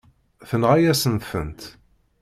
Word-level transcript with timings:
Tenɣa-yasen-tent. 0.49 1.61